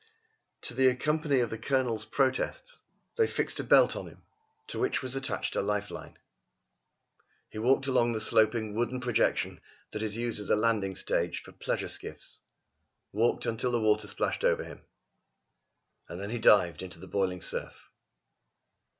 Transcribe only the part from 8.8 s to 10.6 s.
projection that is used as a